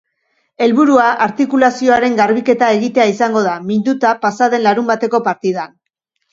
Helburua 0.65 1.03
artikulazioaren 1.25 2.17
garbiketa 2.21 2.71
egitea 2.79 3.07
izango 3.13 3.45
da, 3.51 3.55
minduta 3.69 4.17
pasa 4.27 4.51
den 4.57 4.67
larunbateko 4.69 5.25
partidan. 5.33 5.81